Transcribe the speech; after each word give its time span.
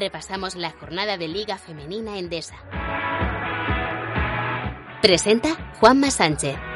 repasamos 0.00 0.56
la 0.56 0.70
jornada 0.72 1.18
de 1.18 1.28
Liga 1.28 1.58
Femenina 1.58 2.18
Endesa. 2.18 2.56
Presenta 5.02 5.74
Juanma 5.78 6.10
Sánchez. 6.10 6.69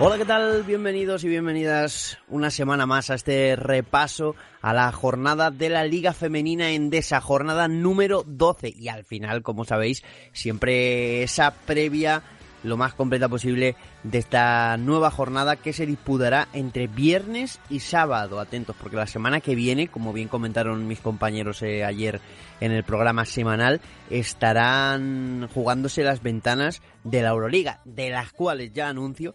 Hola, 0.00 0.16
¿qué 0.16 0.24
tal? 0.24 0.62
Bienvenidos 0.62 1.24
y 1.24 1.28
bienvenidas 1.28 2.18
una 2.28 2.52
semana 2.52 2.86
más 2.86 3.10
a 3.10 3.16
este 3.16 3.56
repaso 3.56 4.36
a 4.62 4.72
la 4.72 4.92
jornada 4.92 5.50
de 5.50 5.70
la 5.70 5.84
Liga 5.84 6.12
Femenina 6.12 6.70
Endesa, 6.70 7.20
jornada 7.20 7.66
número 7.66 8.22
12. 8.24 8.72
Y 8.78 8.86
al 8.86 9.04
final, 9.04 9.42
como 9.42 9.64
sabéis, 9.64 10.04
siempre 10.32 11.24
esa 11.24 11.50
previa 11.50 12.22
lo 12.62 12.76
más 12.76 12.94
completa 12.94 13.28
posible 13.28 13.74
de 14.04 14.18
esta 14.18 14.76
nueva 14.76 15.10
jornada 15.10 15.56
que 15.56 15.72
se 15.72 15.84
disputará 15.84 16.46
entre 16.52 16.86
viernes 16.86 17.58
y 17.68 17.80
sábado. 17.80 18.38
Atentos, 18.38 18.76
porque 18.80 18.96
la 18.96 19.08
semana 19.08 19.40
que 19.40 19.56
viene, 19.56 19.88
como 19.88 20.12
bien 20.12 20.28
comentaron 20.28 20.86
mis 20.86 21.00
compañeros 21.00 21.60
eh, 21.62 21.84
ayer 21.84 22.20
en 22.60 22.70
el 22.70 22.84
programa 22.84 23.24
semanal, 23.24 23.80
estarán 24.10 25.48
jugándose 25.52 26.04
las 26.04 26.22
ventanas 26.22 26.82
de 27.02 27.22
la 27.22 27.30
Euroliga, 27.30 27.80
de 27.84 28.10
las 28.10 28.32
cuales 28.32 28.72
ya 28.72 28.88
anuncio 28.88 29.34